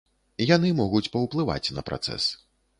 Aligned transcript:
Яны 0.55 0.71
могуць 0.79 1.11
паўплываць 1.17 1.73
на 1.79 1.87
працэс. 1.91 2.23